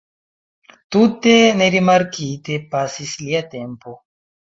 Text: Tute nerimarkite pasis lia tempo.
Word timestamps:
Tute 0.95 1.33
nerimarkite 1.59 2.57
pasis 2.73 3.13
lia 3.27 3.43
tempo. 3.53 3.95